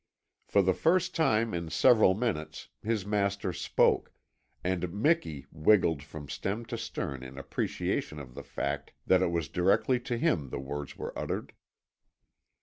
[0.47, 4.11] For the first time in several minutes his master spoke,
[4.63, 9.47] and Miki wiggled from stem to stern in appreciation of the fact that it was
[9.47, 11.53] directly to him the words were uttered.